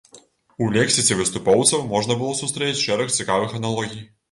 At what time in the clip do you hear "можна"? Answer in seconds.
1.93-2.17